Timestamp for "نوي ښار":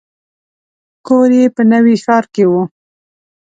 1.71-2.23